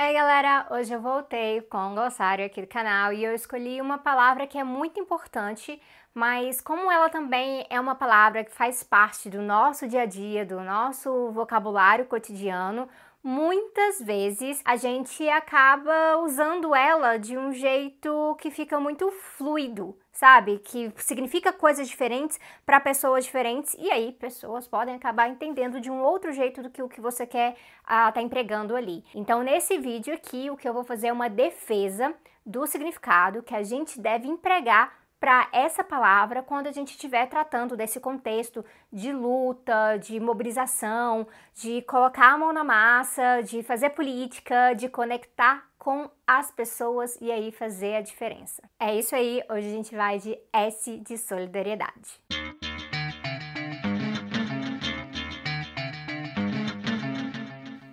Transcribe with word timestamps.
Ei 0.00 0.12
galera, 0.14 0.64
hoje 0.70 0.94
eu 0.94 1.00
voltei 1.00 1.60
com 1.62 1.90
o 1.90 1.94
glossário 1.94 2.46
aqui 2.46 2.60
do 2.60 2.68
canal 2.68 3.12
e 3.12 3.24
eu 3.24 3.34
escolhi 3.34 3.80
uma 3.80 3.98
palavra 3.98 4.46
que 4.46 4.56
é 4.56 4.62
muito 4.62 5.00
importante, 5.00 5.82
mas 6.14 6.60
como 6.60 6.88
ela 6.90 7.08
também 7.10 7.66
é 7.68 7.80
uma 7.80 7.96
palavra 7.96 8.44
que 8.44 8.52
faz 8.52 8.84
parte 8.84 9.28
do 9.28 9.42
nosso 9.42 9.88
dia 9.88 10.02
a 10.02 10.06
dia, 10.06 10.46
do 10.46 10.60
nosso 10.60 11.32
vocabulário 11.32 12.06
cotidiano, 12.06 12.88
muitas 13.22 14.00
vezes 14.00 14.60
a 14.64 14.76
gente 14.76 15.28
acaba 15.28 16.18
usando 16.18 16.74
ela 16.74 17.16
de 17.18 17.36
um 17.36 17.52
jeito 17.52 18.36
que 18.40 18.50
fica 18.50 18.78
muito 18.78 19.10
fluido, 19.10 19.98
sabe? 20.12 20.58
Que 20.58 20.92
significa 20.96 21.52
coisas 21.52 21.88
diferentes 21.88 22.38
para 22.64 22.80
pessoas 22.80 23.24
diferentes 23.24 23.74
e 23.78 23.90
aí 23.90 24.12
pessoas 24.12 24.66
podem 24.66 24.94
acabar 24.94 25.28
entendendo 25.28 25.80
de 25.80 25.90
um 25.90 26.00
outro 26.00 26.32
jeito 26.32 26.62
do 26.62 26.70
que 26.70 26.82
o 26.82 26.88
que 26.88 27.00
você 27.00 27.26
quer 27.26 27.52
estar 27.52 28.08
ah, 28.08 28.12
tá 28.12 28.22
empregando 28.22 28.76
ali. 28.76 29.04
Então, 29.14 29.42
nesse 29.42 29.78
vídeo 29.78 30.14
aqui, 30.14 30.50
o 30.50 30.56
que 30.56 30.68
eu 30.68 30.72
vou 30.72 30.84
fazer 30.84 31.08
é 31.08 31.12
uma 31.12 31.28
defesa 31.28 32.14
do 32.44 32.66
significado 32.66 33.42
que 33.42 33.54
a 33.54 33.62
gente 33.62 34.00
deve 34.00 34.26
empregar 34.26 35.07
para 35.20 35.48
essa 35.52 35.82
palavra 35.82 36.42
quando 36.42 36.66
a 36.66 36.72
gente 36.72 36.92
estiver 36.92 37.26
tratando 37.26 37.76
desse 37.76 38.00
contexto 38.00 38.64
de 38.92 39.12
luta, 39.12 39.96
de 39.96 40.20
mobilização, 40.20 41.26
de 41.54 41.82
colocar 41.82 42.32
a 42.32 42.38
mão 42.38 42.52
na 42.52 42.64
massa, 42.64 43.42
de 43.42 43.62
fazer 43.62 43.90
política, 43.90 44.74
de 44.74 44.88
conectar 44.88 45.66
com 45.78 46.10
as 46.26 46.50
pessoas 46.50 47.16
e 47.20 47.32
aí 47.32 47.50
fazer 47.50 47.96
a 47.96 48.02
diferença. 48.02 48.62
É 48.78 48.94
isso 48.94 49.14
aí, 49.14 49.42
hoje 49.50 49.68
a 49.68 49.72
gente 49.72 49.94
vai 49.94 50.18
de 50.18 50.38
S 50.52 50.98
de 50.98 51.16
solidariedade. 51.16 52.20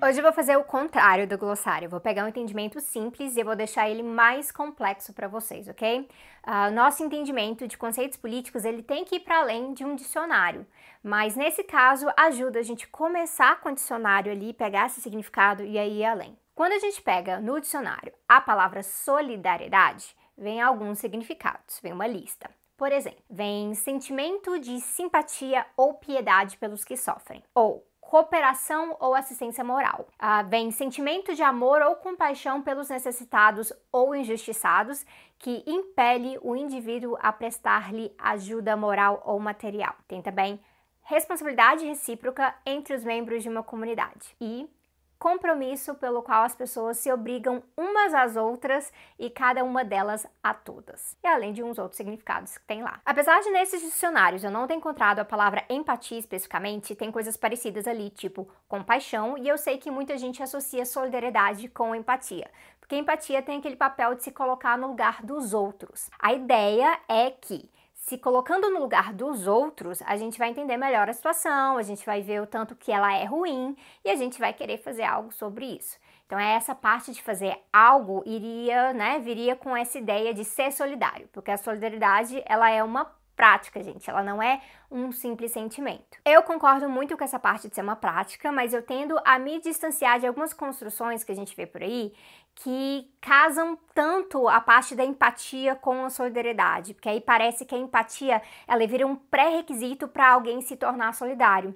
Hoje 0.06 0.20
eu 0.20 0.24
vou 0.24 0.32
fazer 0.32 0.56
o 0.56 0.64
contrário 0.64 1.28
do 1.28 1.36
glossário. 1.36 1.90
vou 1.90 2.00
pegar 2.00 2.26
um 2.26 2.28
entendimento 2.28 2.80
simples 2.80 3.36
e 3.36 3.44
vou 3.44 3.56
deixar 3.56 3.90
ele 3.90 4.04
mais 4.04 4.52
complexo 4.52 5.12
para 5.14 5.28
vocês, 5.28 5.68
ok? 5.68 6.08
Uh, 6.46 6.72
nosso 6.76 7.04
entendimento 7.04 7.68
de 7.68 7.76
conceitos 7.76 8.16
políticos 8.16 8.66
ele 8.66 8.84
tem 8.84 9.04
que 9.04 9.16
ir 9.16 9.22
para 9.22 9.40
além 9.40 9.74
de 9.74 9.84
um 9.84 9.96
dicionário, 9.96 10.68
mas 11.02 11.36
nesse 11.36 11.64
caso 11.64 12.06
ajuda 12.16 12.60
a 12.60 12.62
gente 12.62 12.88
começar 12.88 13.60
com 13.62 13.70
o 13.70 13.74
dicionário 13.74 14.32
ali, 14.32 14.54
pegar 14.54 14.86
esse 14.86 15.02
significado 15.02 15.64
e 15.64 15.76
aí 15.76 16.02
ir 16.02 16.06
além. 16.06 16.38
Quando 16.54 16.74
a 16.74 16.80
gente 16.80 17.02
pega 17.02 17.40
no 17.40 17.60
dicionário 17.60 18.14
a 18.30 18.40
palavra 18.40 18.84
solidariedade, 18.84 20.16
vem 20.38 20.62
alguns 20.62 21.00
significados, 21.00 21.80
vem 21.82 21.94
uma 21.94 22.06
lista. 22.06 22.48
Por 22.78 22.92
exemplo, 22.92 23.24
vem 23.28 23.74
sentimento 23.74 24.60
de 24.60 24.80
simpatia 24.82 25.66
ou 25.76 25.96
piedade 25.96 26.58
pelos 26.58 26.84
que 26.84 26.96
sofrem, 26.96 27.42
ou 27.56 27.88
cooperação 28.06 28.96
ou 29.00 29.16
assistência 29.16 29.64
moral. 29.64 30.08
Ah, 30.18 30.44
vem 30.44 30.72
sentimento 30.72 31.34
de 31.34 31.42
amor 31.42 31.82
ou 31.82 31.96
compaixão 31.96 32.62
pelos 32.62 32.90
necessitados 32.90 33.74
ou 33.92 34.16
injustiçados 34.16 35.06
que 35.40 35.64
impele 35.66 36.38
o 36.42 36.56
indivíduo 36.56 37.18
a 37.20 37.34
prestar-lhe 37.34 38.14
ajuda 38.18 38.78
moral 38.78 39.22
ou 39.26 39.40
material. 39.40 39.96
Tem 40.08 40.22
também 40.22 40.60
responsabilidade 41.02 41.86
recíproca 41.86 42.56
entre 42.66 42.96
os 42.96 43.04
membros 43.04 43.44
de 43.44 43.50
uma 43.50 43.64
comunidade. 43.64 44.36
E 44.40 44.70
compromisso 45.26 45.96
pelo 45.96 46.22
qual 46.22 46.44
as 46.44 46.54
pessoas 46.54 47.00
se 47.00 47.12
obrigam 47.12 47.64
umas 47.76 48.14
às 48.14 48.36
outras 48.36 48.94
e 49.18 49.28
cada 49.28 49.64
uma 49.64 49.84
delas 49.84 50.28
a 50.44 50.54
todas. 50.54 51.18
E 51.24 51.28
além 51.28 51.52
de 51.52 51.64
uns 51.64 51.80
outros 51.80 51.98
significados 51.98 52.60
que 52.60 52.66
tem 52.66 52.84
lá. 52.84 53.02
Apesar 53.04 53.42
de 53.42 53.50
nesses 53.50 53.82
dicionários 53.82 54.44
eu 54.44 54.52
não 54.52 54.68
ter 54.68 54.76
encontrado 54.76 55.18
a 55.18 55.26
palavra 55.26 55.66
empatia 55.68 56.20
especificamente, 56.20 56.94
tem 56.94 57.12
coisas 57.12 57.36
parecidas 57.36 57.88
ali, 57.88 58.12
tipo 58.12 58.48
compaixão, 58.68 59.36
e 59.36 59.48
eu 59.48 59.58
sei 59.58 59.80
que 59.80 59.90
muita 59.90 60.16
gente 60.16 60.44
associa 60.44 60.86
solidariedade 60.86 61.70
com 61.70 61.96
empatia. 61.96 62.48
Porque 62.80 62.96
empatia 62.96 63.42
tem 63.42 63.58
aquele 63.58 63.76
papel 63.76 64.14
de 64.14 64.22
se 64.22 64.32
colocar 64.32 64.78
no 64.78 64.90
lugar 64.90 65.24
dos 65.24 65.56
outros. 65.56 66.08
A 66.20 66.34
ideia 66.34 67.00
é 67.10 67.32
que 67.32 67.68
se 68.06 68.20
colocando 68.20 68.70
no 68.70 68.82
lugar 68.82 69.12
dos 69.12 69.48
outros, 69.48 70.00
a 70.04 70.16
gente 70.16 70.38
vai 70.38 70.50
entender 70.50 70.78
melhor 70.78 71.10
a 71.10 71.14
situação, 71.14 71.76
a 71.76 71.82
gente 71.82 72.06
vai 72.06 72.22
ver 72.22 72.40
o 72.40 72.46
tanto 72.46 72.76
que 72.76 72.92
ela 72.92 73.12
é 73.18 73.26
ruim 73.26 73.76
e 74.04 74.12
a 74.12 74.16
gente 74.16 74.38
vai 74.38 74.54
querer 74.54 74.78
fazer 74.78 75.02
algo 75.02 75.32
sobre 75.34 75.66
isso. 75.66 75.98
Então 76.24 76.38
é 76.38 76.54
essa 76.54 76.76
parte 76.76 77.12
de 77.12 77.24
fazer 77.24 77.58
algo 77.74 78.22
iria, 78.24 78.94
né, 78.94 79.18
viria 79.18 79.56
com 79.56 79.76
essa 79.76 79.98
ideia 79.98 80.36
de 80.36 80.46
ser 80.46 80.72
solidário, 80.72 81.28
porque 81.34 81.50
a 81.50 81.58
solidariedade 81.58 82.44
ela 82.46 82.70
é 82.70 82.84
uma 82.84 83.12
prática, 83.36 83.84
gente, 83.84 84.10
ela 84.10 84.24
não 84.24 84.42
é 84.42 84.62
um 84.90 85.12
simples 85.12 85.52
sentimento. 85.52 86.18
Eu 86.24 86.42
concordo 86.44 86.88
muito 86.88 87.18
com 87.18 87.24
essa 87.24 87.40
parte 87.40 87.68
de 87.68 87.76
ser 87.76 87.82
uma 87.82 87.96
prática, 87.96 88.52
mas 88.52 88.74
eu 88.74 88.82
tendo 88.82 89.20
a 89.26 89.38
me 89.38 89.60
distanciar 89.60 90.20
de 90.20 90.28
algumas 90.28 90.54
construções 90.54 91.24
que 91.24 91.32
a 91.32 91.36
gente 91.36 91.56
vê 91.56 91.66
por 91.66 91.84
aí 91.84 92.14
que 92.56 93.12
casam 93.20 93.78
tanto 93.94 94.48
a 94.48 94.62
parte 94.62 94.96
da 94.96 95.04
empatia 95.04 95.76
com 95.76 96.06
a 96.06 96.10
solidariedade, 96.10 96.94
porque 96.94 97.10
aí 97.10 97.20
parece 97.20 97.66
que 97.66 97.76
a 97.76 97.78
empatia 97.78 98.42
ela 98.66 98.88
vira 98.88 99.06
um 99.06 99.16
pré-requisito 99.16 100.08
para 100.08 100.32
alguém 100.32 100.62
se 100.62 100.78
tornar 100.78 101.14
solidário. 101.14 101.76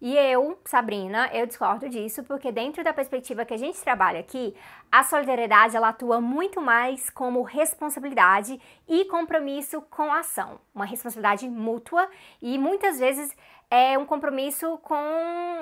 E 0.00 0.16
eu, 0.16 0.58
Sabrina, 0.64 1.28
eu 1.32 1.46
discordo 1.46 1.88
disso, 1.88 2.22
porque 2.22 2.52
dentro 2.52 2.84
da 2.84 2.92
perspectiva 2.92 3.44
que 3.44 3.54
a 3.54 3.58
gente 3.58 3.80
trabalha 3.80 4.20
aqui, 4.20 4.54
a 4.90 5.02
solidariedade 5.02 5.76
ela 5.76 5.88
atua 5.88 6.20
muito 6.20 6.60
mais 6.60 7.10
como 7.10 7.42
responsabilidade 7.42 8.60
e 8.88 9.04
compromisso 9.06 9.82
com 9.82 10.12
a 10.12 10.20
ação, 10.20 10.60
uma 10.74 10.84
responsabilidade 10.84 11.48
mútua 11.48 12.08
e 12.40 12.56
muitas 12.58 12.98
vezes 12.98 13.36
é 13.70 13.98
um 13.98 14.06
compromisso 14.06 14.78
com 14.78 14.94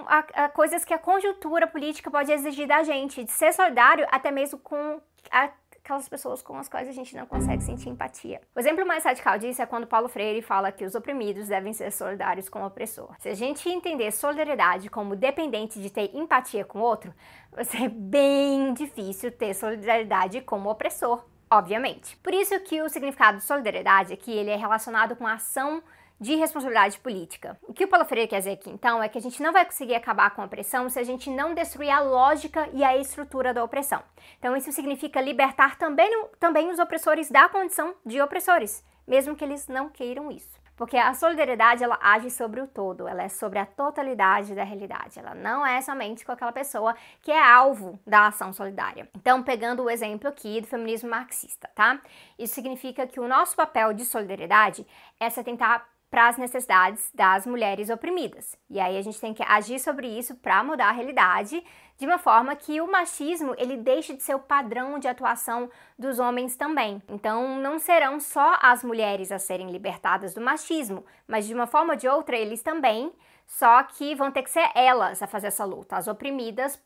a, 0.06 0.18
a 0.44 0.48
coisas 0.48 0.84
que 0.84 0.94
a 0.94 0.98
conjuntura 0.98 1.66
política 1.66 2.10
pode 2.10 2.30
exigir 2.30 2.68
da 2.68 2.82
gente, 2.82 3.24
de 3.24 3.30
ser 3.30 3.52
solidário 3.52 4.06
até 4.10 4.30
mesmo 4.30 4.58
com 4.58 5.00
a 5.30 5.50
aquelas 5.86 6.08
pessoas 6.08 6.42
com 6.42 6.58
as 6.58 6.68
quais 6.68 6.88
a 6.88 6.92
gente 6.92 7.16
não 7.16 7.26
consegue 7.26 7.62
sentir 7.62 7.88
empatia. 7.88 8.40
O 8.54 8.58
exemplo 8.58 8.84
mais 8.84 9.04
radical 9.04 9.38
disso 9.38 9.62
é 9.62 9.66
quando 9.66 9.86
Paulo 9.86 10.08
Freire 10.08 10.42
fala 10.42 10.72
que 10.72 10.84
os 10.84 10.96
oprimidos 10.96 11.46
devem 11.46 11.72
ser 11.72 11.92
solidários 11.92 12.48
com 12.48 12.60
o 12.60 12.66
opressor. 12.66 13.14
Se 13.20 13.28
a 13.28 13.34
gente 13.34 13.68
entender 13.68 14.10
solidariedade 14.10 14.90
como 14.90 15.14
dependente 15.14 15.80
de 15.80 15.88
ter 15.88 16.10
empatia 16.12 16.64
com 16.64 16.80
o 16.80 16.82
outro, 16.82 17.14
vai 17.52 17.64
ser 17.64 17.88
bem 17.88 18.74
difícil 18.74 19.30
ter 19.30 19.54
solidariedade 19.54 20.40
com 20.40 20.58
o 20.58 20.68
opressor, 20.68 21.24
obviamente. 21.48 22.16
Por 22.16 22.34
isso 22.34 22.58
que 22.60 22.82
o 22.82 22.88
significado 22.88 23.38
de 23.38 23.44
solidariedade 23.44 24.12
aqui 24.12 24.32
ele 24.32 24.50
é 24.50 24.56
relacionado 24.56 25.14
com 25.14 25.24
a 25.24 25.34
ação 25.34 25.80
de 26.20 26.34
responsabilidade 26.34 26.98
política. 26.98 27.58
O 27.62 27.72
que 27.72 27.84
o 27.84 27.88
Paulo 27.88 28.06
Freire 28.06 28.28
quer 28.28 28.38
dizer 28.38 28.52
aqui, 28.52 28.70
então, 28.70 29.02
é 29.02 29.08
que 29.08 29.18
a 29.18 29.20
gente 29.20 29.42
não 29.42 29.52
vai 29.52 29.64
conseguir 29.64 29.94
acabar 29.94 30.30
com 30.30 30.42
a 30.42 30.46
opressão 30.46 30.88
se 30.88 30.98
a 30.98 31.04
gente 31.04 31.30
não 31.30 31.54
destruir 31.54 31.90
a 31.90 32.00
lógica 32.00 32.68
e 32.72 32.82
a 32.82 32.96
estrutura 32.96 33.52
da 33.52 33.62
opressão. 33.62 34.02
Então, 34.38 34.56
isso 34.56 34.72
significa 34.72 35.20
libertar 35.20 35.76
também, 35.76 36.10
também 36.38 36.70
os 36.70 36.78
opressores 36.78 37.30
da 37.30 37.48
condição 37.48 37.94
de 38.04 38.20
opressores, 38.20 38.84
mesmo 39.06 39.36
que 39.36 39.44
eles 39.44 39.68
não 39.68 39.88
queiram 39.88 40.30
isso. 40.30 40.56
Porque 40.76 40.98
a 40.98 41.14
solidariedade, 41.14 41.82
ela 41.82 41.98
age 42.02 42.30
sobre 42.30 42.60
o 42.60 42.66
todo, 42.66 43.08
ela 43.08 43.22
é 43.22 43.30
sobre 43.30 43.58
a 43.58 43.64
totalidade 43.64 44.54
da 44.54 44.62
realidade. 44.62 45.18
Ela 45.18 45.34
não 45.34 45.66
é 45.66 45.80
somente 45.80 46.22
com 46.22 46.32
aquela 46.32 46.52
pessoa 46.52 46.94
que 47.22 47.32
é 47.32 47.42
alvo 47.42 47.98
da 48.06 48.26
ação 48.26 48.52
solidária. 48.52 49.08
Então, 49.16 49.42
pegando 49.42 49.82
o 49.82 49.90
exemplo 49.90 50.28
aqui 50.28 50.60
do 50.60 50.66
feminismo 50.66 51.08
marxista, 51.08 51.70
tá? 51.74 51.98
Isso 52.38 52.54
significa 52.54 53.06
que 53.06 53.18
o 53.18 53.26
nosso 53.26 53.56
papel 53.56 53.94
de 53.94 54.04
solidariedade 54.04 54.86
é 55.18 55.30
tentar 55.30 55.88
para 56.10 56.28
as 56.28 56.36
necessidades 56.36 57.10
das 57.14 57.46
mulheres 57.46 57.90
oprimidas. 57.90 58.56
E 58.70 58.78
aí 58.78 58.96
a 58.96 59.02
gente 59.02 59.20
tem 59.20 59.34
que 59.34 59.42
agir 59.42 59.78
sobre 59.78 60.06
isso 60.06 60.34
para 60.36 60.62
mudar 60.62 60.88
a 60.88 60.92
realidade 60.92 61.62
de 61.98 62.06
uma 62.06 62.18
forma 62.18 62.54
que 62.54 62.80
o 62.80 62.90
machismo 62.90 63.54
ele 63.58 63.76
deixe 63.76 64.14
de 64.14 64.22
ser 64.22 64.34
o 64.34 64.40
padrão 64.40 64.98
de 64.98 65.08
atuação 65.08 65.70
dos 65.98 66.18
homens 66.18 66.56
também. 66.56 67.02
Então 67.08 67.58
não 67.60 67.78
serão 67.78 68.20
só 68.20 68.56
as 68.60 68.84
mulheres 68.84 69.32
a 69.32 69.38
serem 69.38 69.70
libertadas 69.70 70.34
do 70.34 70.40
machismo, 70.40 71.04
mas 71.26 71.46
de 71.46 71.54
uma 71.54 71.66
forma 71.66 71.94
ou 71.94 71.98
de 71.98 72.08
outra 72.08 72.36
eles 72.36 72.62
também, 72.62 73.12
só 73.46 73.82
que 73.82 74.14
vão 74.14 74.30
ter 74.30 74.42
que 74.42 74.50
ser 74.50 74.70
elas 74.74 75.22
a 75.22 75.26
fazer 75.26 75.48
essa 75.48 75.64
luta, 75.64 75.96
as 75.96 76.08
oprimidas 76.08 76.80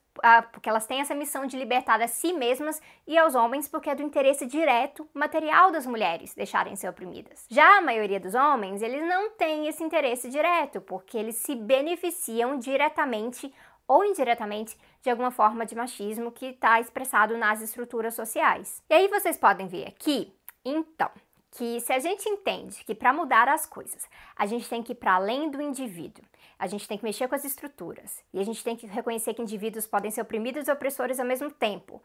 porque 0.52 0.68
elas 0.68 0.86
têm 0.86 1.00
essa 1.00 1.14
missão 1.14 1.46
de 1.46 1.56
libertar 1.56 2.00
a 2.00 2.08
si 2.08 2.32
mesmas 2.32 2.80
e 3.06 3.16
aos 3.18 3.34
homens, 3.34 3.68
porque 3.68 3.90
é 3.90 3.94
do 3.94 4.02
interesse 4.02 4.46
direto 4.46 5.08
material 5.14 5.70
das 5.70 5.86
mulheres 5.86 6.34
deixarem 6.34 6.76
ser 6.76 6.88
oprimidas. 6.88 7.46
Já 7.48 7.78
a 7.78 7.80
maioria 7.80 8.20
dos 8.20 8.34
homens, 8.34 8.82
eles 8.82 9.02
não 9.06 9.30
têm 9.30 9.66
esse 9.66 9.82
interesse 9.82 10.28
direto, 10.28 10.80
porque 10.80 11.16
eles 11.16 11.36
se 11.36 11.54
beneficiam 11.54 12.58
diretamente 12.58 13.52
ou 13.86 14.04
indiretamente 14.04 14.78
de 15.02 15.10
alguma 15.10 15.32
forma 15.32 15.66
de 15.66 15.74
machismo 15.74 16.30
que 16.30 16.46
está 16.46 16.80
expressado 16.80 17.36
nas 17.36 17.60
estruturas 17.60 18.14
sociais. 18.14 18.82
E 18.88 18.94
aí 18.94 19.08
vocês 19.08 19.36
podem 19.36 19.66
ver 19.66 19.88
aqui, 19.88 20.32
então, 20.64 21.10
que 21.50 21.80
se 21.80 21.92
a 21.92 21.98
gente 21.98 22.28
entende 22.28 22.84
que 22.84 22.94
para 22.94 23.12
mudar 23.12 23.48
as 23.48 23.66
coisas, 23.66 24.08
a 24.36 24.46
gente 24.46 24.68
tem 24.68 24.82
que 24.82 24.92
ir 24.92 24.96
para 24.96 25.14
além 25.14 25.50
do 25.50 25.60
indivíduo, 25.60 26.24
a 26.58 26.66
gente 26.66 26.86
tem 26.86 26.96
que 26.96 27.04
mexer 27.04 27.26
com 27.26 27.34
as 27.34 27.44
estruturas 27.44 28.22
e 28.32 28.38
a 28.38 28.44
gente 28.44 28.62
tem 28.62 28.76
que 28.76 28.86
reconhecer 28.86 29.34
que 29.34 29.42
indivíduos 29.42 29.86
podem 29.86 30.10
ser 30.10 30.20
oprimidos 30.20 30.68
e 30.68 30.72
opressores 30.72 31.18
ao 31.18 31.26
mesmo 31.26 31.50
tempo. 31.50 32.00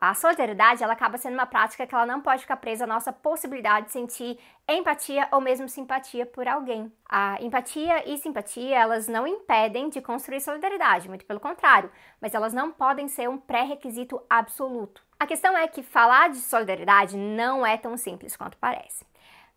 A 0.00 0.14
solidariedade, 0.14 0.82
ela 0.82 0.92
acaba 0.92 1.18
sendo 1.18 1.34
uma 1.34 1.46
prática 1.46 1.84
que 1.84 1.92
ela 1.92 2.06
não 2.06 2.20
pode 2.20 2.42
ficar 2.42 2.56
presa 2.56 2.84
à 2.84 2.86
nossa 2.86 3.12
possibilidade 3.12 3.86
de 3.86 3.92
sentir 3.92 4.38
empatia 4.68 5.26
ou 5.32 5.40
mesmo 5.40 5.68
simpatia 5.68 6.24
por 6.24 6.46
alguém. 6.46 6.92
A 7.08 7.36
empatia 7.42 8.08
e 8.08 8.16
simpatia, 8.18 8.78
elas 8.78 9.08
não 9.08 9.26
impedem 9.26 9.88
de 9.88 10.00
construir 10.00 10.40
solidariedade, 10.40 11.08
muito 11.08 11.26
pelo 11.26 11.40
contrário, 11.40 11.90
mas 12.20 12.32
elas 12.32 12.52
não 12.52 12.70
podem 12.70 13.08
ser 13.08 13.28
um 13.28 13.38
pré-requisito 13.38 14.22
absoluto. 14.30 15.07
A 15.20 15.26
questão 15.26 15.58
é 15.58 15.66
que 15.66 15.82
falar 15.82 16.30
de 16.30 16.36
solidariedade 16.36 17.16
não 17.16 17.66
é 17.66 17.76
tão 17.76 17.96
simples 17.96 18.36
quanto 18.36 18.56
parece. 18.56 19.04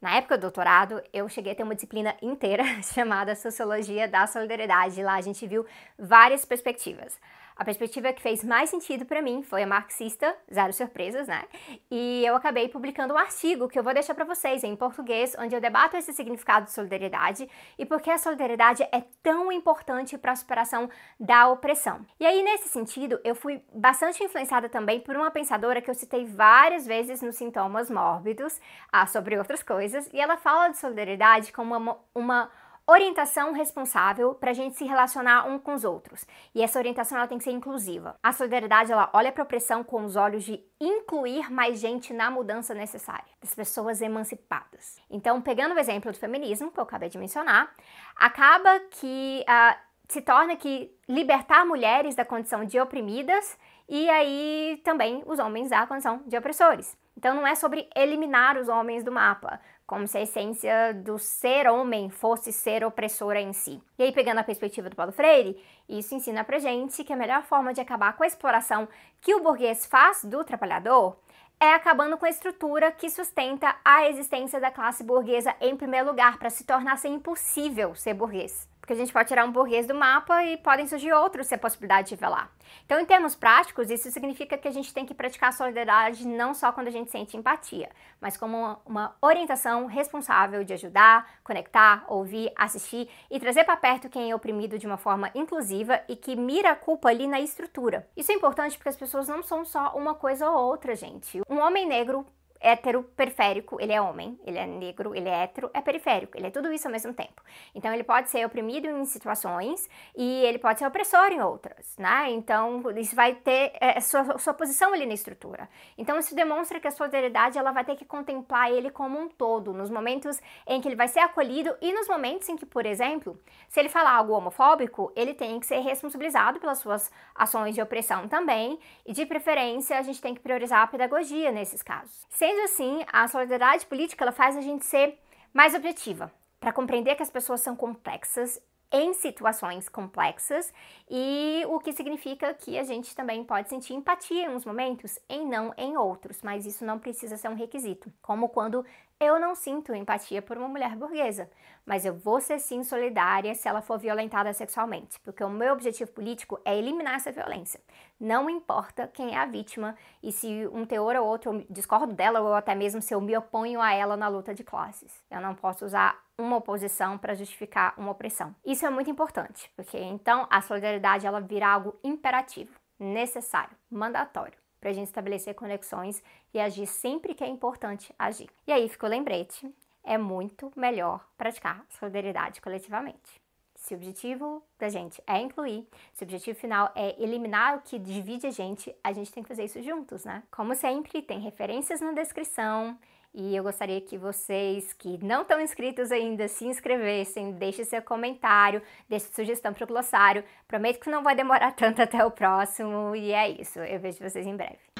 Na 0.01 0.15
época 0.15 0.35
do 0.35 0.41
doutorado, 0.41 0.99
eu 1.13 1.29
cheguei 1.29 1.51
a 1.51 1.55
ter 1.55 1.61
uma 1.61 1.75
disciplina 1.75 2.15
inteira 2.19 2.63
chamada 2.81 3.35
Sociologia 3.35 4.07
da 4.07 4.25
Solidariedade. 4.25 5.03
Lá 5.03 5.13
a 5.13 5.21
gente 5.21 5.45
viu 5.45 5.63
várias 5.99 6.43
perspectivas. 6.45 7.19
A 7.55 7.65
perspectiva 7.65 8.13
que 8.13 8.21
fez 8.21 8.43
mais 8.43 8.69
sentido 8.69 9.05
para 9.05 9.21
mim 9.21 9.43
foi 9.43 9.63
a 9.63 9.67
marxista, 9.67 10.35
zero 10.51 10.73
surpresas, 10.73 11.27
né? 11.27 11.43
E 11.89 12.23
eu 12.25 12.35
acabei 12.35 12.67
publicando 12.69 13.13
um 13.13 13.17
artigo 13.17 13.67
que 13.67 13.77
eu 13.77 13.83
vou 13.83 13.93
deixar 13.93 14.13
para 14.13 14.25
vocês 14.25 14.63
em 14.63 14.75
português, 14.75 15.35
onde 15.37 15.55
eu 15.55 15.61
debato 15.61 15.97
esse 15.97 16.13
significado 16.13 16.65
de 16.65 16.71
solidariedade 16.71 17.49
e 17.77 17.85
por 17.85 18.01
que 18.01 18.09
a 18.09 18.17
solidariedade 18.17 18.83
é 18.83 19.03
tão 19.21 19.51
importante 19.51 20.17
para 20.17 20.31
a 20.31 20.35
superação 20.35 20.89
da 21.19 21.49
opressão. 21.49 22.05
E 22.19 22.25
aí, 22.25 22.41
nesse 22.41 22.69
sentido, 22.69 23.19
eu 23.23 23.35
fui 23.35 23.61
bastante 23.73 24.23
influenciada 24.23 24.69
também 24.69 24.99
por 24.99 25.15
uma 25.15 25.31
pensadora 25.31 25.81
que 25.81 25.89
eu 25.89 25.95
citei 25.95 26.25
várias 26.25 26.85
vezes 26.85 27.21
nos 27.21 27.35
Sintomas 27.35 27.89
Mórbidos, 27.89 28.59
ah, 28.91 29.05
sobre 29.05 29.37
outras 29.37 29.61
coisas, 29.61 30.09
e 30.13 30.19
ela 30.19 30.37
fala 30.37 30.69
de 30.69 30.77
solidariedade 30.77 31.51
como 31.51 31.75
uma, 31.75 31.97
uma 32.13 32.51
orientação 32.91 33.53
responsável 33.53 34.35
para 34.35 34.51
a 34.51 34.53
gente 34.53 34.75
se 34.75 34.83
relacionar 34.83 35.47
um 35.47 35.57
com 35.57 35.73
os 35.73 35.83
outros. 35.83 36.25
E 36.53 36.61
essa 36.61 36.77
orientação 36.77 37.17
ela 37.17 37.27
tem 37.27 37.37
que 37.37 37.43
ser 37.43 37.51
inclusiva. 37.51 38.17
A 38.21 38.33
solidariedade 38.33 38.91
ela 38.91 39.09
olha 39.13 39.31
para 39.31 39.43
a 39.43 39.45
opressão 39.45 39.83
com 39.83 40.03
os 40.03 40.15
olhos 40.15 40.43
de 40.43 40.61
incluir 40.79 41.49
mais 41.49 41.79
gente 41.79 42.13
na 42.13 42.29
mudança 42.29 42.73
necessária, 42.73 43.31
das 43.39 43.55
pessoas 43.55 44.01
emancipadas. 44.01 44.97
Então, 45.09 45.41
pegando 45.41 45.73
o 45.73 45.79
exemplo 45.79 46.11
do 46.11 46.17
feminismo 46.17 46.71
que 46.71 46.79
eu 46.79 46.83
acabei 46.83 47.07
de 47.07 47.17
mencionar, 47.17 47.73
acaba 48.17 48.79
que 48.91 49.45
uh, 49.47 49.79
se 50.09 50.21
torna 50.21 50.57
que 50.57 50.93
libertar 51.07 51.65
mulheres 51.65 52.15
da 52.15 52.25
condição 52.25 52.65
de 52.65 52.77
oprimidas 52.77 53.57
e 53.87 54.09
aí 54.09 54.81
também 54.83 55.23
os 55.25 55.39
homens 55.39 55.69
da 55.69 55.87
condição 55.87 56.21
de 56.27 56.37
opressores. 56.37 56.97
Então 57.15 57.35
não 57.35 57.45
é 57.45 57.55
sobre 57.55 57.89
eliminar 57.95 58.57
os 58.57 58.67
homens 58.67 59.03
do 59.03 59.11
mapa, 59.11 59.61
como 59.91 60.07
se 60.07 60.17
a 60.17 60.21
essência 60.21 60.93
do 60.93 61.19
ser 61.19 61.67
homem 61.67 62.09
fosse 62.09 62.53
ser 62.53 62.81
opressora 62.81 63.41
em 63.41 63.51
si. 63.51 63.83
E 63.99 64.03
aí, 64.03 64.13
pegando 64.13 64.37
a 64.37 64.43
perspectiva 64.43 64.89
do 64.89 64.95
Paulo 64.95 65.11
Freire, 65.11 65.61
isso 65.89 66.15
ensina 66.15 66.45
pra 66.45 66.59
gente 66.59 67.03
que 67.03 67.11
a 67.11 67.17
melhor 67.17 67.43
forma 67.43 67.73
de 67.73 67.81
acabar 67.81 68.15
com 68.15 68.23
a 68.23 68.27
exploração 68.27 68.87
que 69.19 69.35
o 69.35 69.43
burguês 69.43 69.85
faz 69.85 70.23
do 70.23 70.45
trabalhador 70.45 71.17
é 71.59 71.73
acabando 71.73 72.17
com 72.17 72.25
a 72.25 72.29
estrutura 72.29 72.89
que 72.89 73.09
sustenta 73.09 73.75
a 73.83 74.07
existência 74.07 74.61
da 74.61 74.71
classe 74.71 75.03
burguesa 75.03 75.53
em 75.59 75.75
primeiro 75.75 76.07
lugar, 76.07 76.39
para 76.39 76.49
se 76.49 76.63
tornar 76.63 76.97
ser 76.97 77.09
impossível 77.09 77.93
ser 77.93 78.13
burguês 78.13 78.70
porque 78.81 78.93
a 78.93 78.95
gente 78.95 79.13
pode 79.13 79.27
tirar 79.27 79.45
um 79.45 79.51
burguês 79.51 79.85
do 79.85 79.93
mapa 79.93 80.43
e 80.43 80.57
podem 80.57 80.87
surgir 80.87 81.13
outros 81.13 81.45
se 81.47 81.53
a 81.53 81.57
possibilidade 81.57 82.09
de 82.09 82.15
ver 82.15 82.27
lá. 82.27 82.49
Então, 82.83 82.99
em 82.99 83.05
termos 83.05 83.35
práticos, 83.35 83.91
isso 83.91 84.09
significa 84.11 84.57
que 84.57 84.67
a 84.67 84.71
gente 84.71 84.91
tem 84.91 85.05
que 85.05 85.13
praticar 85.13 85.53
solidariedade 85.53 86.27
não 86.27 86.53
só 86.53 86.71
quando 86.71 86.87
a 86.87 86.91
gente 86.91 87.11
sente 87.11 87.37
empatia, 87.37 87.89
mas 88.19 88.35
como 88.35 88.77
uma 88.83 89.15
orientação 89.21 89.85
responsável 89.85 90.63
de 90.63 90.73
ajudar, 90.73 91.29
conectar, 91.43 92.03
ouvir, 92.07 92.51
assistir 92.55 93.07
e 93.29 93.39
trazer 93.39 93.63
para 93.63 93.77
perto 93.77 94.09
quem 94.09 94.31
é 94.31 94.35
oprimido 94.35 94.79
de 94.79 94.87
uma 94.87 94.97
forma 94.97 95.29
inclusiva 95.35 96.01
e 96.09 96.15
que 96.15 96.35
mira 96.35 96.71
a 96.71 96.75
culpa 96.75 97.09
ali 97.09 97.27
na 97.27 97.39
estrutura. 97.39 98.07
Isso 98.17 98.31
é 98.31 98.35
importante 98.35 98.77
porque 98.77 98.89
as 98.89 98.97
pessoas 98.97 99.27
não 99.27 99.43
são 99.43 99.63
só 99.63 99.93
uma 99.95 100.15
coisa 100.15 100.49
ou 100.49 100.57
outra, 100.57 100.95
gente. 100.95 101.39
Um 101.47 101.59
homem 101.59 101.87
negro 101.87 102.25
hétero 102.61 103.03
periférico, 103.03 103.77
ele 103.81 103.91
é 103.91 103.99
homem, 103.99 104.39
ele 104.45 104.57
é 104.57 104.67
negro, 104.67 105.15
ele 105.15 105.27
é 105.27 105.43
hétero, 105.43 105.69
é 105.73 105.81
periférico, 105.81 106.37
ele 106.37 106.47
é 106.47 106.51
tudo 106.51 106.71
isso 106.71 106.87
ao 106.87 106.91
mesmo 106.91 107.13
tempo. 107.13 107.41
Então 107.73 107.91
ele 107.93 108.03
pode 108.03 108.29
ser 108.29 108.45
oprimido 108.45 108.87
em 108.87 109.03
situações 109.05 109.89
e 110.15 110.45
ele 110.45 110.59
pode 110.59 110.79
ser 110.79 110.85
opressor 110.85 111.31
em 111.31 111.41
outras, 111.41 111.95
né? 111.97 112.29
Então 112.29 112.83
isso 112.97 113.15
vai 113.15 113.33
ter 113.35 113.73
é, 113.79 113.99
sua, 113.99 114.37
sua 114.37 114.53
posição 114.53 114.93
ali 114.93 115.05
na 115.05 115.13
estrutura. 115.13 115.67
Então 115.97 116.17
isso 116.19 116.35
demonstra 116.35 116.79
que 116.79 116.87
a 116.87 116.91
solidariedade 116.91 117.57
ela 117.57 117.71
vai 117.71 117.83
ter 117.83 117.95
que 117.95 118.05
contemplar 118.05 118.71
ele 118.71 118.91
como 118.91 119.19
um 119.19 119.27
todo, 119.27 119.73
nos 119.73 119.89
momentos 119.89 120.39
em 120.67 120.79
que 120.79 120.87
ele 120.87 120.95
vai 120.95 121.07
ser 121.07 121.19
acolhido 121.19 121.75
e 121.81 121.91
nos 121.91 122.07
momentos 122.07 122.47
em 122.47 122.55
que, 122.55 122.65
por 122.65 122.85
exemplo, 122.85 123.39
se 123.67 123.79
ele 123.79 123.89
falar 123.89 124.11
algo 124.11 124.33
homofóbico, 124.33 125.11
ele 125.15 125.33
tem 125.33 125.59
que 125.59 125.65
ser 125.65 125.79
responsabilizado 125.79 126.59
pelas 126.59 126.79
suas 126.79 127.11
ações 127.33 127.73
de 127.73 127.81
opressão 127.81 128.27
também 128.27 128.79
e 129.05 129.13
de 129.13 129.25
preferência 129.25 129.97
a 129.97 130.01
gente 130.01 130.21
tem 130.21 130.35
que 130.35 130.41
priorizar 130.41 130.83
a 130.83 130.87
pedagogia 130.87 131.51
nesses 131.51 131.81
casos. 131.81 132.25
Sem 132.29 132.50
Sendo 132.51 132.63
assim, 132.63 133.05
a 133.13 133.29
solidariedade 133.29 133.85
política 133.85 134.25
ela 134.25 134.33
faz 134.33 134.57
a 134.57 134.61
gente 134.61 134.85
ser 134.85 135.17
mais 135.53 135.73
objetiva, 135.73 136.29
para 136.59 136.73
compreender 136.73 137.15
que 137.15 137.23
as 137.23 137.29
pessoas 137.29 137.61
são 137.61 137.77
complexas 137.77 138.61
em 138.91 139.13
situações 139.13 139.87
complexas 139.87 140.73
e 141.09 141.63
o 141.69 141.79
que 141.79 141.93
significa 141.93 142.53
que 142.53 142.77
a 142.77 142.83
gente 142.83 143.15
também 143.15 143.41
pode 143.45 143.69
sentir 143.69 143.93
empatia 143.93 144.47
em 144.47 144.49
uns 144.49 144.65
momentos, 144.65 145.17
em 145.29 145.47
não 145.47 145.73
em 145.77 145.95
outros, 145.95 146.41
mas 146.43 146.65
isso 146.65 146.83
não 146.83 146.99
precisa 146.99 147.37
ser 147.37 147.47
um 147.47 147.55
requisito. 147.55 148.11
Como 148.21 148.49
quando 148.49 148.85
eu 149.21 149.39
não 149.39 149.53
sinto 149.53 149.93
empatia 149.93 150.41
por 150.41 150.57
uma 150.57 150.67
mulher 150.67 150.95
burguesa, 150.95 151.47
mas 151.85 152.05
eu 152.05 152.13
vou 152.15 152.41
ser 152.41 152.57
sim 152.57 152.83
solidária 152.83 153.53
se 153.53 153.67
ela 153.67 153.79
for 153.79 153.99
violentada 153.99 154.51
sexualmente, 154.51 155.19
porque 155.19 155.43
o 155.43 155.49
meu 155.49 155.73
objetivo 155.73 156.11
político 156.11 156.59
é 156.65 156.75
eliminar 156.75 157.13
essa 157.13 157.31
violência. 157.31 157.79
Não 158.19 158.49
importa 158.49 159.07
quem 159.07 159.35
é 159.35 159.37
a 159.37 159.45
vítima 159.45 159.95
e 160.23 160.31
se 160.31 160.67
um 160.73 160.87
teor 160.87 161.15
ou 161.17 161.27
outro 161.27 161.53
eu 161.53 161.65
discordo 161.69 162.13
dela 162.13 162.41
ou 162.41 162.55
até 162.55 162.73
mesmo 162.73 162.99
se 162.99 163.13
eu 163.13 163.21
me 163.21 163.37
oponho 163.37 163.79
a 163.79 163.93
ela 163.93 164.17
na 164.17 164.27
luta 164.27 164.55
de 164.55 164.63
classes. 164.63 165.23
Eu 165.29 165.39
não 165.39 165.53
posso 165.53 165.85
usar 165.85 166.19
uma 166.35 166.57
oposição 166.57 167.15
para 167.15 167.35
justificar 167.35 167.93
uma 167.97 168.11
opressão. 168.11 168.55
Isso 168.65 168.87
é 168.87 168.89
muito 168.89 169.11
importante, 169.11 169.71
porque 169.75 169.99
então 169.99 170.47
a 170.49 170.61
solidariedade 170.61 171.27
ela 171.27 171.39
vira 171.39 171.67
algo 171.67 171.95
imperativo, 172.03 172.73
necessário, 172.99 173.77
mandatório 173.89 174.60
para 174.81 174.89
a 174.89 174.93
gente 174.93 175.07
estabelecer 175.07 175.53
conexões 175.53 176.21
e 176.53 176.59
agir 176.59 176.87
sempre 176.87 177.35
que 177.35 177.43
é 177.43 177.47
importante 177.47 178.13
agir. 178.17 178.49
E 178.67 178.73
aí 178.73 178.89
fica 178.89 179.05
o 179.05 179.09
lembrete: 179.09 179.71
é 180.03 180.17
muito 180.17 180.71
melhor 180.75 181.25
praticar 181.37 181.85
solidariedade 181.87 182.59
coletivamente. 182.59 183.39
Se 183.75 183.93
o 183.93 183.97
objetivo 183.97 184.63
da 184.77 184.89
gente 184.89 185.23
é 185.25 185.39
incluir, 185.39 185.87
se 186.13 186.23
o 186.23 186.25
objetivo 186.25 186.59
final 186.59 186.91
é 186.95 187.15
eliminar 187.21 187.77
o 187.77 187.81
que 187.81 187.97
divide 187.97 188.45
a 188.45 188.51
gente, 188.51 188.93
a 189.03 189.11
gente 189.11 189.31
tem 189.31 189.41
que 189.41 189.49
fazer 189.49 189.63
isso 189.63 189.81
juntos, 189.81 190.23
né? 190.23 190.43
Como 190.51 190.75
sempre, 190.75 191.21
tem 191.21 191.39
referências 191.39 191.99
na 191.99 192.11
descrição 192.11 192.97
e 193.33 193.55
eu 193.55 193.63
gostaria 193.63 194.01
que 194.01 194.17
vocês 194.17 194.91
que 194.93 195.17
não 195.23 195.43
estão 195.43 195.61
inscritos 195.61 196.11
ainda 196.11 196.47
se 196.47 196.65
inscrevessem, 196.65 197.53
deixem 197.53 197.85
seu 197.85 198.01
comentário, 198.01 198.81
deixem 199.07 199.31
sugestão 199.31 199.73
para 199.73 199.85
o 199.85 199.87
glossário. 199.87 200.43
Prometo 200.67 200.99
que 200.99 201.09
não 201.09 201.23
vai 201.23 201.35
demorar 201.35 201.71
tanto 201.75 202.01
até 202.01 202.25
o 202.25 202.31
próximo. 202.31 203.15
E 203.15 203.31
é 203.31 203.49
isso. 203.49 203.79
Eu 203.79 203.99
vejo 203.99 204.19
vocês 204.19 204.45
em 204.45 204.55
breve. 204.55 204.90